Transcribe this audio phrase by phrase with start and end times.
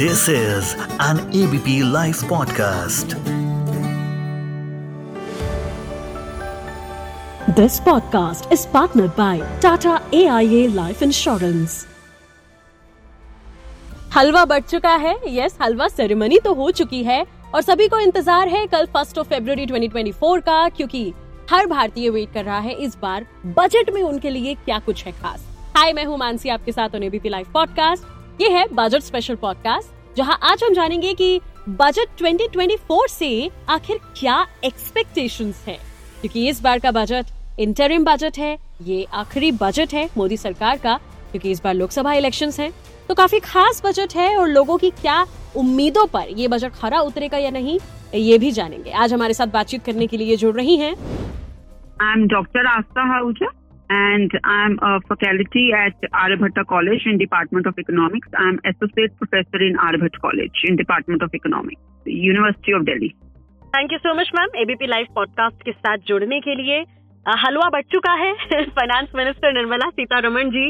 [0.00, 3.14] This is an ABP Life podcast.
[7.56, 11.74] This podcast is partnered by Tata AIA Life Insurance.
[14.16, 17.24] हलवा बढ़ चुका है yes हलवा ceremony तो हो चुकी है
[17.54, 21.12] और सभी को इंतज़ार है कल फ़र्स्ट ऑफ़ फेब्रुवरी 2024 का, क्योंकि
[21.50, 25.12] हर भारतीय वेट कर रहा है इस बार बजट में उनके लिए क्या कुछ है
[25.12, 25.44] खास
[25.76, 30.16] हाय मैं हूँ मानसी, आपके साथ ऑन एबीपी लाइव पॉडकास्ट ये है बजट स्पेशल पॉडकास्ट
[30.16, 35.74] जहाँ आज हम जानेंगे कि बजट 2024 से आखिर क्या एक्सपेक्टेशंस है।
[36.20, 37.26] क्योंकि इस बार का बजट
[37.60, 40.96] इंटरिम बजट है, ये आखिरी बजट है मोदी सरकार का,
[41.30, 42.72] क्योंकि इस बार लोकसभा इलेक्शंस हैं।
[43.08, 45.26] तो काफ़ी खास बजट है और लोगों की क्या
[45.56, 47.78] उम्मीदों पर ये बजट खरा उतरेगा या नहीं,
[48.14, 50.94] ये भी जानेंगे। आज हमारे साथ बातचीत करने के लिए जुड़ रही हैं।
[52.00, 52.62] I'm Dr.
[52.76, 53.57] Asta Hahuja
[53.90, 58.28] and I'm a faculty at Aryabhatta College in Department of Economics.
[58.38, 63.10] I'm associate professor in Aryabhatta College in Department of Economics, University of Delhi.
[63.72, 67.68] Thank you so much ma'am ABP live podcast के साथ जुड़ने के लिए अ, हलवा
[67.70, 68.32] बढ़ चुका है
[68.78, 70.66] finance minister Nirmala Sitharaman ji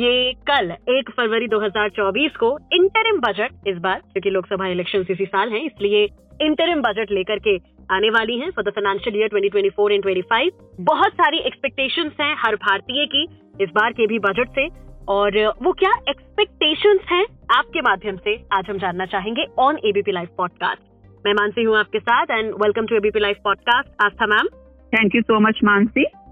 [0.00, 5.52] ये कल एक फरवरी 2024 को इंटरिम बजट इस बार क्योंकि लोकसभा इलेक्शन इसी साल
[5.52, 6.04] हैं इसलिए
[6.48, 7.56] इंटरिम बजट लेकर के
[7.94, 10.50] आने वाली हैं for the financial year 2024 and 25
[10.80, 13.22] बहुत सारी एक्सपेक्टेशंस हैं हर भारतीय की
[13.60, 14.68] इस बार के भी बजट से।
[15.08, 17.24] और वो क्या एक्सपेक्टेशंस हैं
[17.56, 20.82] आपके माध्यम से आज हम जानना चाहेंगे ऑन एबीपी लाइव पॉडकास्ट
[21.26, 24.48] मैं मानसी हूँ आपके साथ and welcome to ABP live podcast Aastha ma'am.
[24.92, 26.23] Thank you so much Mansi.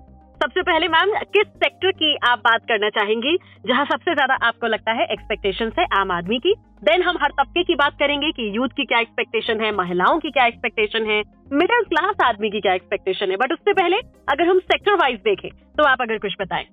[0.42, 4.92] सबसे पहले मैम किस सेक्टर की आप बात करना चाहेंगी जहाँ सबसे ज़्यादा आपको लगता
[4.92, 6.54] है एक्सपेक्टेशन है आम आदमी की?
[6.84, 10.30] देन हम हर तबके की बात करेंगे कि यूथ की क्या एक्सपेक्टेशन है महिलाओं की
[10.30, 11.18] क्या एक्सपेक्टेशन है
[11.52, 13.36] मिडिल क्लास आदमी की क्या एक्सपेक्टेशन है?
[13.36, 13.96] बट उससे पहले
[14.28, 15.48] अगर हम सेक्टर वाइज देखें
[15.78, 16.66] तो आप अगर कुछ बताएँ।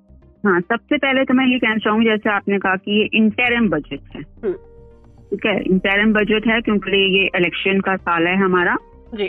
[0.43, 4.15] हाँ सबसे पहले तो मैं ये कहना चाहूँगी जैसे आपने कहा कि ये इंटरम बजट
[4.15, 4.53] है। हम्म।
[5.29, 8.75] ठीक है इंटरम बजट है क्योंकि ये इलेक्शन का साल है हमारा।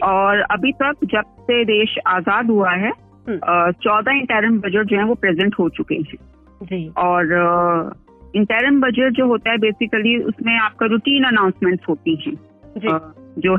[0.07, 2.93] और अभी तक जब से देश आज़ाद हुआ है।
[3.71, 6.19] चौदह इंटरिम बजट जो है वो प्रेजेंट हो चुके हैं।
[6.63, 7.25] जी। और
[8.37, 12.35] इंटरिम बजट जो होता है बेसिकली उसमें आपका रूटीन अनाउंसमेंट्स होती हैं।
[12.79, 12.89] जी।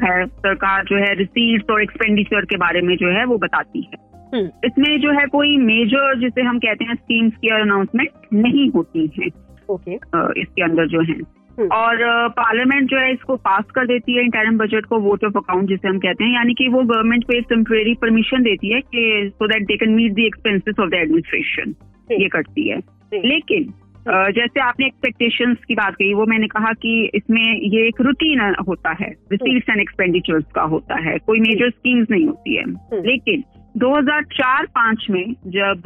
[0.05, 4.11] है सरकार जो है रिसीट्स और एक्सपेंडिचर के बारे में जो है वो बताती है।
[4.33, 9.11] हम्म, इसमें जो है कोई मेजर जिसे हम कहते हैं स्कीम्स की अनाउंसमेंट नहीं होती
[9.19, 9.27] है।
[9.69, 9.93] ओके।
[10.41, 11.97] इसके अंदर जो है। हम्म। और
[12.29, 15.87] पार्लियामेंट जो है इसको पास कर देती है इंटरिम बजट को वोट ऑफ़ अकाउंट जिसे
[15.87, 19.47] हम कहते हैं। यानी कि वो गवर्नमेंट को एक टेम्परेरी परमिशन देती है कि so
[19.47, 21.75] that they can meet the expenses of the administration
[22.11, 22.77] ये करती है।
[23.13, 23.73] लेकिन
[24.07, 28.89] जैसे आपने एक्सपेक्टेशंस की बात कही वो मैंने कहा कि इसमें ये एक रूटीन होता
[29.01, 32.63] है। रिसीट्स एंड एक्सपेंडिचर्स का होता है। कोई मेजर स्कीम्स नहीं होती है।
[33.01, 33.43] लेकिन
[33.77, 35.81] 2004-5 में जब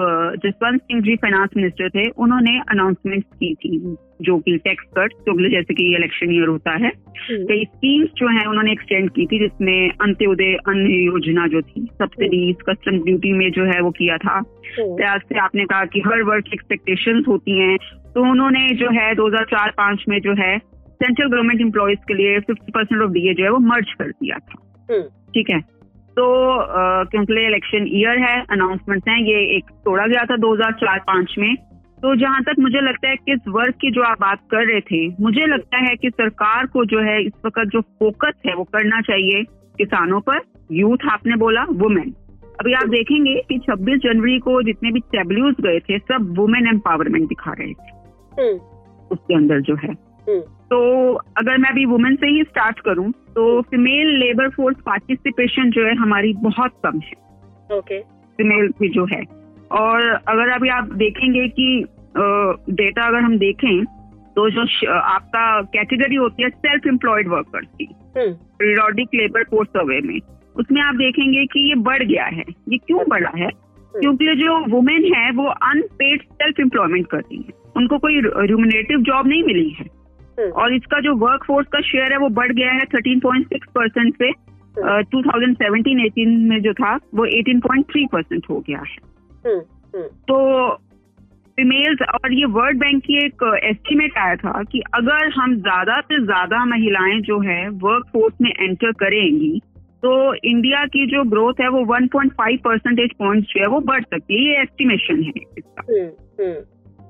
[0.46, 5.50] जसवंत सिंह जी फाइनेंस मिनिस्टर थे उन्होंने अनाउंसमेंट की थी जो कि टैक्स कट जो
[5.50, 9.40] जैसे कि इलेक्शन ईयर होता है। हम्म, कई स्कीम्स जो है उन्होंने एक्सटेंड की थी
[9.40, 14.34] जिसमें अंत्योदय अन्न योजना जो थी सब्सिडीज कस्टम ड्यूटी में जो है वो किया था।
[14.34, 17.78] हम्म, प्याज से आपने कहा कि हर वर्ग की एक्सपेक्टेशन होती हैं।
[18.14, 23.02] तो उन्होंने जो है 2004-5 में जो है सेंट्रल गवर्नमेंट एम्प्लॉयज़ के लिए 50 परसेंट
[23.02, 25.75] ऑफ़ डीए जो है वो मर्ज कर दिया था। हम्म, ठीक है?
[26.18, 26.26] तो
[27.06, 31.56] क्योंकि इलेक्शन ईयर है अनाउंसमेंट हैं ये एक तोड़ा गया था 2004-5 में।
[31.96, 35.08] तो जहाँ तक मुझे लगता है किस वर्ग की जो आप बात कर रहे थे
[35.20, 39.02] मुझे लगता है कि सरकार को जो है इस वक्त जो फोकस है वो करना
[39.02, 39.44] चाहिए
[39.78, 40.40] किसानों पर।
[40.72, 42.14] यूथ आपने बोला वुमेन
[42.60, 47.28] अभी आप देखेंगे कि 26 जनवरी को जितने भी टेबल्यूज गए थे सब वुमेन एम्पावरमेंट
[47.30, 47.90] दिखा रहे थे।
[48.38, 48.60] हम्म,
[49.12, 50.78] उसके अंदर जो है। तो
[51.14, 55.96] अगर मैं अभी वुमेन से ही स्टार्ट करूँ तो फीमेल लेबर फोर्स पार्टिसिपेशन जो है
[55.96, 57.14] हमारी बहुत कम है।
[57.78, 58.00] ओके
[58.38, 59.24] फीमेल की जो है।
[59.72, 61.86] और अगर अभी आप देखेंगे कि
[62.74, 63.84] डेटा अगर हम देखें
[64.36, 67.88] तो जो आपका कैटेगरी होती है सेल्फ एम्प्लॉयड वर्कर्स की
[68.18, 70.20] हम्म, पीरियोडिक लेबर फोर्स सर्वे में
[70.56, 73.50] उसमें आप देखेंगे कि ये बढ़ गया है। ये क्यों बढ़ा है?
[73.96, 79.28] क्योंकि जो वुमेन है वो अनपेड सेल्फ एम्प्लॉयमेंट कर रही है। उनको कोई रिमुनेटिव जॉब
[79.28, 79.95] नहीं मिली है। हम्म,
[80.40, 84.32] और इसका जो वर्क फोर्स का शेयर है वो बढ़ गया है 13.6 परसेंट से
[84.78, 88.98] टू थाउज़ेंड सेवनटीन एटीन में जो था वो 18.3 परसेंट हो गया है।
[89.46, 89.60] हम्म,
[89.96, 90.76] हम्म, तो
[91.58, 96.24] फीमेल्स और ये वर्ल्ड बैंक की एक एस्टिमेट आया था कि अगर हम ज़्यादा से
[96.24, 99.62] ज़्यादा महिलाएँ जो है वर्क फोर्स में एंटर करेंगी
[100.04, 100.14] तो
[100.46, 104.42] इंडिया की जो ग्रोथ है वो 1.5 परसेंटेज पॉइंट जो है वो बढ़ सकती है।
[104.50, 106.10] ये एस्टिमेशन है इसका। हम्म,
[106.40, 106.60] हम्म,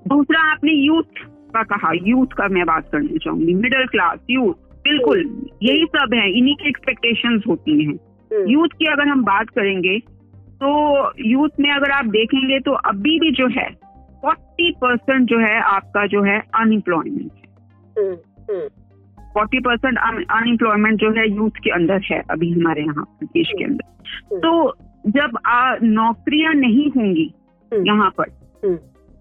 [0.07, 1.25] दूसरा आपने यूथ
[1.55, 4.53] का कहा यूथ का मैं बात करना चाहूँगी मिडिल क्लास यूथ
[4.83, 5.19] बिल्कुल
[5.63, 9.99] यही सब है इन्हीं की एक्सपेक्टेशंस होती हैं। हम्म, यूथ की अगर हम बात करेंगे
[10.55, 10.69] तो
[11.25, 13.69] यूथ में अगर आप देखेंगे तो अभी भी जो है
[14.21, 17.47] फोर्टी परसेंट जो है आपका जो है अनएम्प्लॉयमेंट है।
[17.95, 18.17] हम्म,
[18.49, 18.67] हम्म,
[19.33, 19.97] फोर्टी परसेंट
[20.31, 24.73] अनएम्प्लॉयमेंट जो है यूथ के अंदर है अभी हमारे यहाँ देश के अंदर। तो
[25.07, 25.37] जब
[25.83, 27.33] नौकरियाँ नहीं होंगी
[27.71, 28.29] हम्म। यहाँ पर
[28.65, 28.77] हम्म।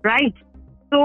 [0.06, 0.34] राइट
[0.92, 1.00] तो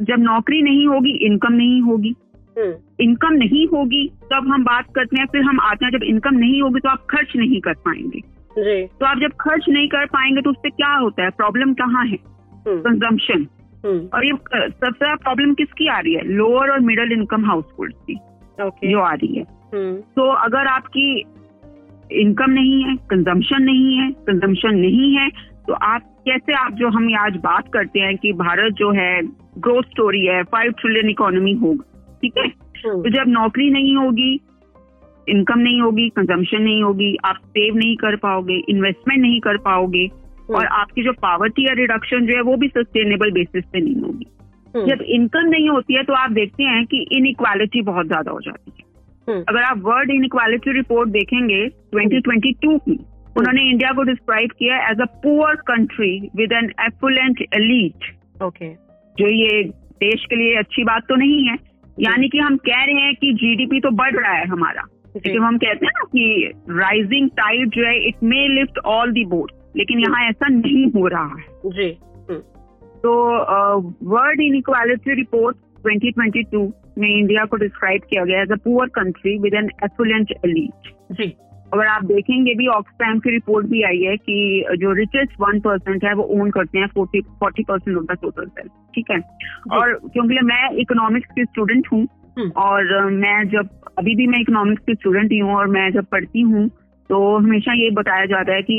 [0.00, 2.14] जब नौकरी नहीं होगी इनकम नहीं होगी।
[2.56, 6.34] हम्म, इनकम नहीं होगी तब हम बात करते हैं फिर हम आते हैं जब इनकम
[6.36, 8.20] नहीं होगी तो आप खर्च नहीं कर पाएँगे।
[8.56, 11.30] जी। तो आप जब खर्च नहीं कर पाएँगे तो उससे क्या होता है?
[11.32, 12.18] प्रॉब्लम कहाँ है?
[12.66, 13.46] हम्म, कंजम्पशन
[13.84, 16.26] हम्म, और ये सबसे ज़्यादा प्रॉब्लम किसकी आ रही है?
[16.28, 18.18] लोअर और मिडिल इनकम हाउस होल्ड की
[18.84, 19.42] जो आ रही है।
[19.74, 21.24] हम्म, तो अगर आपकी
[22.12, 25.28] इनकम नहीं है कंजम्पशन नहीं है कंजम्पशन नहीं है
[25.66, 29.22] तो आप कैसे आप जो हम आज बात करते हैं कि भारत जो है
[29.58, 32.46] ग्रोथ स्टोरी है फाइव ट्रिलियन इकोनॉमी होगा ठीक है?
[32.46, 34.40] हम्म, तो जब नौकरी नहीं होगी
[35.26, 40.06] इनकम नहीं होगी कंजम्पशन नहीं होगी आप सेव नहीं कर पाओगे इन्वेस्टमेंट नहीं कर पाओगे
[40.50, 44.26] और आपकी जो पावर्टी या रिडक्शन जो है वो भी सस्टेनेबल बेसिस पे नहीं होगी।
[44.76, 48.40] हम्म, जब इनकम नहीं होती है तो आप देखते हैं कि इनइक्वालिटी बहुत ज़्यादा हो
[48.40, 48.90] जाती है।
[49.48, 51.66] अगर आप वर्ल्ड इनइक्वालिटी रिपोर्ट देखेंगे
[51.96, 52.98] 2022 की
[53.38, 58.10] उन्होंने इंडिया को डिस्क्राइब किया as a poor country with an affluent elite
[58.42, 58.66] okay
[59.18, 59.62] जो ये
[60.02, 61.56] देश के लिए अच्छी बात तो नहीं है।
[62.00, 64.82] यानी कि हम कह रहे हैं कि जीडीपी तो बढ़ रहा है हमारा।
[65.16, 69.24] लेकिन हम कहते हैं ना कि राइजिंग टाइड जो है it may lift all the
[69.24, 71.88] board लेकिन यहाँ ऐसा नहीं हो रहा है। जी।
[72.30, 72.38] हम्म,
[72.96, 73.12] तो
[74.10, 75.56] वर्ल्ड इनइक्वालिटी रिपोर्ट
[75.86, 80.90] 2022 में इंडिया को डिस्क्राइब किया गया as a poor country with an affluent elite
[81.12, 81.32] जी।
[81.72, 86.04] अगर आप देखेंगे भी ऑक्सफैम की रिपोर्ट भी आई है कि जो रिचेस्ट वन परसेंट
[86.04, 89.18] है वो ओन करते हैं forty forty percent of the total wealth ठीक है
[89.72, 92.06] और क्योंकि मैं इकोनॉमिक्स की स्टूडेंट हूँ
[92.38, 96.06] हम्म। और मैं जब अभी भी मैं इकोनॉमिक्स की स्टूडेंट ही हूँ और मैं जब
[96.06, 96.68] पढ़ती हूँ
[97.10, 98.76] तो हमेशा ये बताया जाता है कि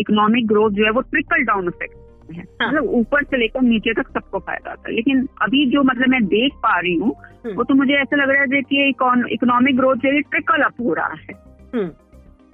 [0.00, 3.92] इकोनॉमिक ग्रोथ जो है वो ट्रिकल डाउन इफ़ेक्ट है हाँ। मतलब ऊपर से लेकर नीचे
[3.94, 7.14] तक सबको फ़ायदा आता है लेकिन अभी जो मतलब मैं देख पा रही हूँ
[7.44, 10.80] हम्म। वो तो मुझे ऐसा लग रहा है कि इकोनॉमिक ग्रोथ जो है ट्रिकल अप
[10.80, 11.34] हो रहा है
[11.74, 11.90] हम्म,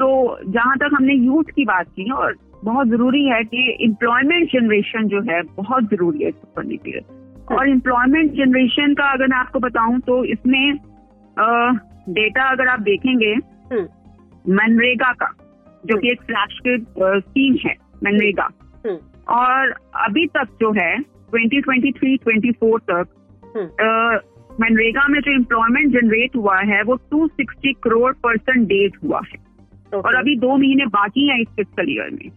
[0.02, 5.08] तो जहाँ तक हमने यूथ की बात की और बहुत ज़रूरी है कि एम्प्लॉयमेंट जनरेशन
[5.08, 7.00] जो है बहुत ज़रूरी है इसको करने के लिए
[7.56, 10.78] और एम्प्लॉयमेंट जनरेशन का अगर मैं आपको बताऊँ तो इसमें
[12.08, 13.32] डेटा अगर आप देखेंगे
[13.72, 13.87] हम्म,
[14.54, 15.31] मनरेगा का
[15.87, 18.49] जो कि एक फ्लैगशिप स्कीम है मनरेगा।
[18.87, 20.99] हम्म, और अभी तक जो है
[21.37, 23.06] 2023-24 तक
[23.56, 23.66] हम्म,
[24.64, 29.51] मनरेगा में जो एम्प्लॉयमेंट जनरेट हुआ है वो 260 करोड़ परसेंट डेज़ हुआ है।
[29.94, 32.30] और अभी दो महीने बाकी हैं इस फ़िज़िकल ईयर में।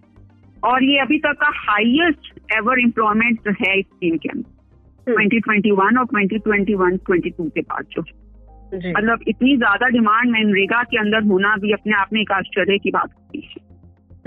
[0.64, 5.72] और ये अभी तक का हाईएस्ट एवर एम्प्लॉयमेंट है इस स्कीम के अंदर। ट्वेंटी ट्वेंटी
[5.72, 11.24] 2021 और 2021 22 के बाद जो। जी। मतलब इतनी ज़्यादा डिमांड मनरेगा के अंदर
[11.24, 13.64] होना भी अपने आप में एक आश्चर्य की बात होती है।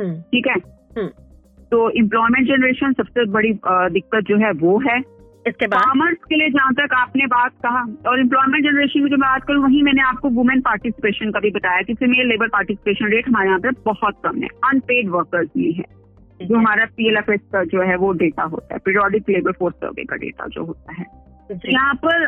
[0.01, 0.55] हम्म, ठीक है?
[0.99, 1.09] हम्म।
[1.71, 5.01] तो एम्प्लॉयमेंट जनरेशन सबसे बड़ी दिक्कत जो है वो है
[5.49, 5.81] इसके बाद?
[5.81, 9.45] फार्मर्स के लिए जहाँ तक आपने बात कहा और एम्प्लॉयमेंट जनरेशन की जो मैं बात
[9.45, 13.49] करूँ वही मैंने आपको वुमेन पार्टिसिपेशन का भी बताया कि फीमेल लेबर पार्टिसिपेशन रेट हमारे
[13.49, 15.85] यहाँ पे बहुत कम है। अनपेड वर्कर्स भी है।
[16.41, 20.17] जो हमारा पीएलएफएस का जो है वो डेटा होता है। पीरियोडिक लेबर फोर्स सर्वे का
[20.19, 21.07] डेटा जो होता है।
[21.67, 22.23] यहाँ पर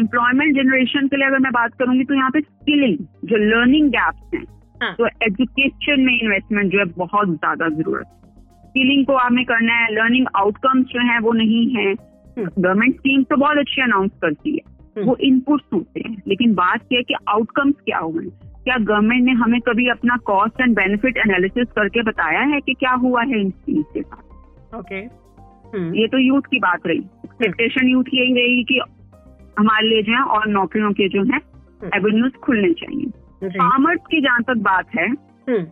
[0.00, 4.34] एम्प्लॉयमेंट जनरेशन के लिए अगर मैं बात करूँगी तो यहाँ पे स्किलिंग जो लर्निंग गैप्स
[4.34, 4.44] हैं
[4.82, 8.22] हाँ। तो एजुकेशन में इन्वेस्टमेंट जो है बहुत ज़्यादा ज़रूरत है।
[8.64, 11.94] स्किलिंग को आपने करना है। लर्निंग आउटकम्स जो है वो नहीं है।
[12.38, 16.80] गवर्नमेंट स्कीम तो बहुत अच्छी अनाउंस करती है। हम्म। वो इनपुट्स होते हैं लेकिन बात
[16.92, 18.24] यह है कि आउटकम्स क्या हुए
[18.64, 22.92] क्या गवर्नमेंट ने हमें कभी अपना कॉस्ट एंड बेनिफिट एनालिसिस करके बताया है कि क्या
[22.92, 24.76] हुआ है इन स्कीम्स के साथ?
[24.78, 24.96] ओके
[25.74, 28.80] हम्म, ये तो यूथ की बात रही। एक्सपेक्टेशन यूथ की यही रहेगी कि
[29.58, 31.40] हमारे लिए जो है और नौकरियों के जो है
[31.94, 33.10] एवेन्यूज खुलने चाहिए।
[33.48, 35.62] फार्मर्स की जहाँ तक बात है हम्म,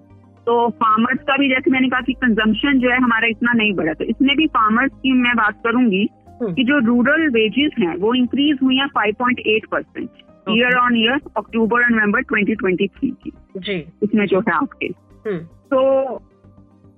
[0.46, 3.92] तो फार्मर्स का भी जैसे मैंने कहा कि कंजम्पशन जो है हमारा इतना नहीं बढ़ा।
[3.92, 8.14] तो इसमें भी फार्मर्स की मैं बात करूँगी हम्म, कि जो रूरल वेजेस हैं वो
[8.14, 10.08] इंक्रीज हुई है 5.8 percent
[10.50, 14.86] year on year October और नवंबर 2023 की। जी। इसमें जो है आपके।
[15.26, 16.16] हम्म, तो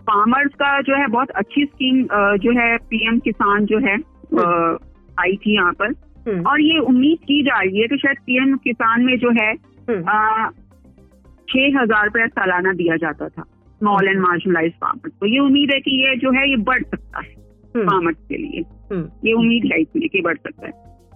[0.01, 2.03] फार्मर्स का जो है बहुत अच्छी स्कीम
[2.39, 3.95] जो है पीएम किसान जो है
[5.21, 5.93] आई थी यहाँ पर।
[6.47, 9.55] और ये उम्मीद की जा रही है कि शायद पीएम किसान में जो है
[11.49, 15.81] छह हज़ार रुपया सालाना दिया जाता था स्मॉल एंड मार्जिनलाइज फार्मर्स तो ये उम्मीद है
[15.81, 17.44] कि ये जो है ये बढ़ सकता है।
[17.77, 18.61] फार्मर्स के लिए।
[18.93, 20.73] हम्म, ये उम्मीद है इसलिए कि बढ़ सकता है।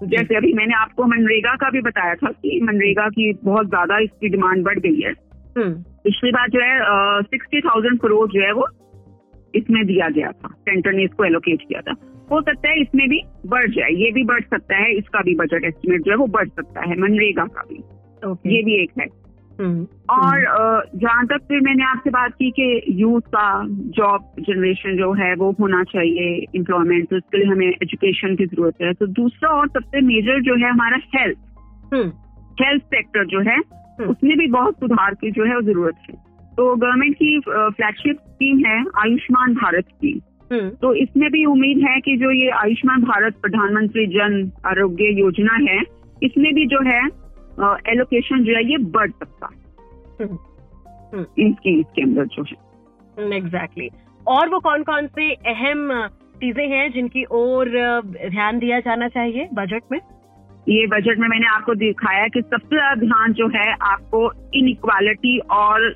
[0.08, 4.28] जैसे अभी मैंने आपको मनरेगा का भी बताया था कि मनरेगा की बहुत ज़्यादा इसकी
[4.28, 5.10] डिमांड बढ़ गई है।
[5.58, 5.72] हम्म,
[6.04, 6.78] पिछली बार जो है
[7.22, 8.68] सिक्सटी थाउज़ेंड करोड़ जो है वो
[9.54, 11.94] इसमें दिया गया था। सेंटर ने इसको एलोकेट किया था।
[12.32, 15.64] हो सकता है इसमें भी बढ़ जाए। ये भी बढ़ सकता है इसका भी बजट
[15.64, 17.76] एस्टिमेट जो है वो बढ़ सकता है मनरेगा का भी।
[18.56, 19.17] ये भी एक है। हम्म,
[20.10, 20.40] और
[20.96, 25.56] जहाँ तक फिर मैंने आपसे बात की कि यूथ का जॉब जनरेशन जो है वो
[25.60, 30.00] होना चाहिए एम्प्लॉयमेंट तो इसके लिए हमें एजुकेशन की ज़रूरत है। तो दूसरा और सबसे
[30.00, 31.38] मेजर जो है हमारा हेल्थ
[31.94, 32.08] हम्म,
[32.64, 36.16] हेल्थ सेक्टर जो है हम्म। उसमें भी बहुत सुधार की जो है ज़रूरत है।
[36.56, 39.84] तो गवर्नमेंट की फ्लैगशिप स्कीम है आयुष्मान भारत
[40.52, 45.72] हम्म, तो इसमें भी उम्मीद है कि जो ये आयुष्मान भारत प्रधानमंत्री जन आरोग्य योजना
[45.72, 45.82] है
[46.22, 47.27] इसमें भी जो है
[47.88, 49.56] एलोकेशन जो है ये बढ़ सकता है।
[50.20, 53.88] हम्म, इन स्कीम्स के अंदर जो है। एग्जैक्टली
[54.26, 55.90] और वो कौन कौन से अहम
[56.36, 57.68] चीज़ें हैं जिनकी ओर
[58.28, 59.98] ध्यान दिया जाना चाहिए बजट में?
[60.66, 64.20] ये बजट में मैंने आपको दिखाया कि सबसे ज़्यादा ध्यान जो है आपको
[64.54, 65.88] इनइक्वालिटी और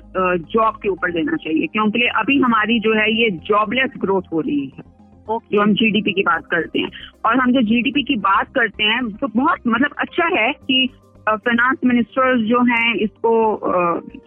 [0.47, 4.65] जॉब के ऊपर देना चाहिए। क्योंकि अभी हमारी जो है ये जॉबलेस ग्रोथ हो रही
[4.67, 4.83] है।
[5.27, 6.89] ओके जो हम जीडीपी की बात करते हैं।
[7.25, 10.87] और हम जो जीडीपी की बात करते हैं तो बहुत मतलब अच्छा है कि
[11.29, 13.31] फाइनेंस मिनिस्टर्स जो हैं इसको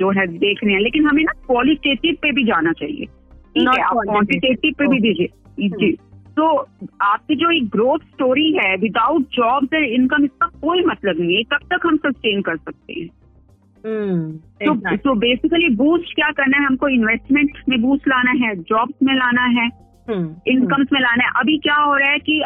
[0.00, 3.04] जो है देख रहे हैं। लेकिन हमें ना क्वालिटेटिव पे भी जाना चाहिए।
[3.56, 3.96] ठीक है आप.
[3.96, 5.28] क्वांटिटेटिव पे भी दीजिए।
[5.68, 5.92] जी
[6.36, 6.68] तो
[7.00, 11.42] आपकी जो एक ग्रोथ स्टोरी है विदाउट जॉब्स एंड इनकम इसका कोई मतलब नहीं है।
[11.42, 13.08] कब तक हम सस्टेन कर सकते हैं।
[13.86, 14.32] हम्म,
[14.66, 16.64] तो तो बेसिकली बूस्ट क्या करना है?
[16.64, 19.66] हमको इन्वेस्टमेंट में बूस्ट लाना है जॉब्स में लाना है
[20.10, 22.42] हम्म, इनकम्स में लाना है। अभी क्या हो रहा है कि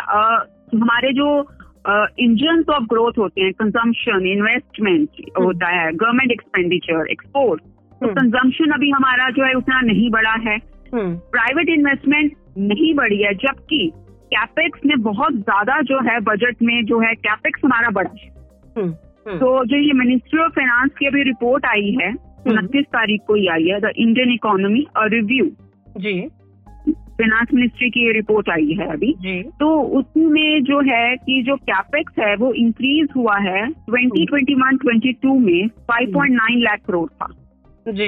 [0.79, 1.43] हमारे जो
[1.85, 5.09] इंजन ऑफ़ ग्रोथ होते हैं कंजम्पशन इन्वेस्टमेंट
[5.39, 10.35] होता है गवर्नमेंट एक्सपेंडिचर एक्सपोर्ट तो हम्म, कंजम्पशन अभी हमारा जो है उतना नहीं बढ़ा
[10.47, 10.57] है।
[10.95, 13.91] हम्म, प्राइवेट इन्वेस्टमेंट नहीं बढ़ी है जबकि
[14.35, 18.29] कैपेक्स ने बहुत ज़्यादा जो है बजट में जो है कैपेक्स हमारा बढ़ा है।
[18.77, 18.89] हम्म,
[19.27, 22.13] हम्म, तो जो ये मिनिस्ट्री ऑफ़ फाइनेंस की अभी रिपोर्ट आई है
[22.47, 25.47] उनतीस तारीख को ही आई है द इंडियन इकोनॉमी रिव्यू
[25.99, 26.21] जी।
[27.21, 29.13] फाइनेंस मिनिस्ट्री की ये रिपोर्ट आई है अभी।
[29.61, 36.63] तो उसमें जो है कि जो कैपेक्स है वो इंक्रीज हुआ है 2021-22 में 5.9
[36.63, 37.27] लाख करोड़ था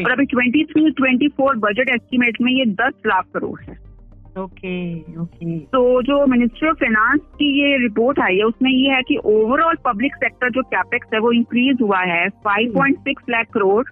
[0.05, 3.93] और अभी 23-24 बजट एस्टिमेट में ये 10 लाख करोड़ है।
[4.39, 5.59] Okay okay.
[5.59, 9.75] तो जो मिनिस्ट्री ऑफ़ फाइनेंस की ये रिपोर्ट आई है उसमें ये है कि ओवरऑल
[9.85, 13.85] पब्लिक सेक्टर जो कैपेक्स है वो इंक्रीज हुआ है 5.6 लाख करोड़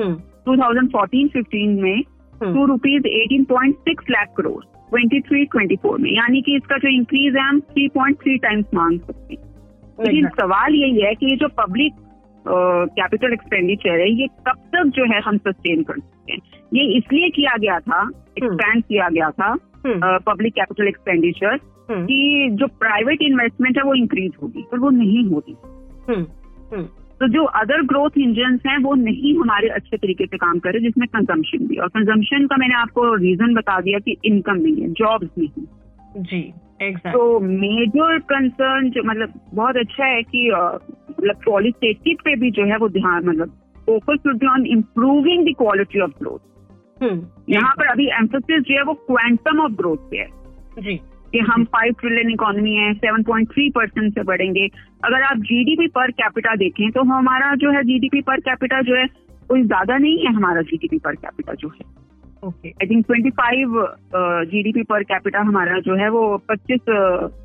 [0.00, 0.14] हम्म,
[0.48, 2.02] 2014-15 में।
[2.44, 6.76] To rupees eighteen point six lakh crore twenty three twenty four में। यानी कि इसका
[6.76, 9.42] जो इंक्रीज है हम थ्री पॉइंट थ्री टाइम्स मांग सकते हैं।
[10.00, 11.92] लेकिन सवाल यही है कि ये जो पब्लिक
[12.46, 16.40] कैपिटल एक्सपेंडिचर है ये कब तक जो है हम सस्टेन कर सकते हैं?
[16.74, 18.00] ये इसलिए किया गया था
[18.38, 19.54] एक्सपैंड किया गया था
[20.26, 21.56] पब्लिक कैपिटल एक्सपेंडिचर
[21.90, 25.56] कि जो प्राइवेट इन्वेस्टमेंट है वो इंक्रीज होगी पर वो नहीं होगी।
[26.08, 26.26] हम्म,
[26.72, 26.86] हम्म,
[27.20, 30.80] तो जो अदर ग्रोथ इंजन हैं वो नहीं हमारे अच्छे तरीके से काम कर रहे
[30.80, 34.88] जिसमें कंजम्पशन भी और कंजम्पशन का मैंने आपको रीजन बता दिया कि इनकम नहीं है
[34.92, 36.40] जॉब्स नहीं जी
[36.82, 42.64] एग्जैक्ट तो मेजर कंसर्न जो मतलब बहुत अच्छा है कि मतलब क्वालिटेटिव पे भी जो
[42.64, 43.56] है वो ध्यान मतलब
[43.86, 47.02] focus should be on improving the quality of growth
[47.50, 50.28] यहाँ पर अभी एम्फोसिस जो है वो क्वांटम ऑफ़ ग्रोथ पे है।
[50.80, 51.00] जी।
[51.34, 54.66] कि हम फाइव ट्रिलियन इकोनॉमी है सेवन पॉइंट थ्री परसेंट से बढ़ेंगे।
[55.04, 59.06] अगर आप जीडीपी पर कैपिटा देखें तो हमारा जो है जीडीपी पर कैपिटा जो है
[59.48, 61.86] कोई ज़्यादा नहीं है हमारा जीडीपी पर कैपिटा जो है।
[62.42, 63.74] Okay I think twenty five
[64.46, 66.80] GDP per capita हमारा जो है वो पच्चीस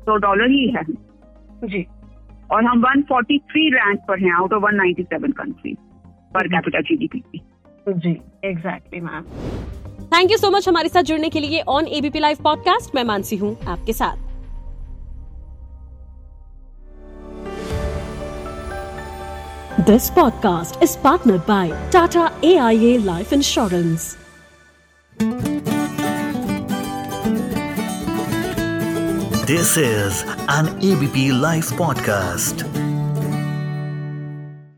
[0.06, 0.84] सौ डॉलर ही है।
[1.64, 1.84] जी।
[2.52, 5.74] और हम 143 रैंक पर हैं आउट ऑफ़ 197 कंट्री
[6.34, 7.42] पर हम्म। कैपिटा जीडीपी की।
[7.88, 9.24] जी exactly ma'am
[10.14, 13.36] thank you so much हमारे साथ जुड़ने के लिए ऑन एबीपी लाइव पॉडकास्ट मैं मानसी
[13.36, 14.28] हूँ आपके साथ
[19.88, 24.10] This podcast is partnered by Tata AIA Life Insurance.
[29.46, 32.89] This is an ABP Life podcast.